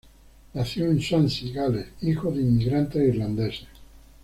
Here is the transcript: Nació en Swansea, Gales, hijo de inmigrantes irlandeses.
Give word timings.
Nació 0.55 0.85
en 0.89 0.99
Swansea, 0.99 1.51
Gales, 1.53 1.85
hijo 2.01 2.31
de 2.31 2.41
inmigrantes 2.41 3.07
irlandeses. 3.07 3.67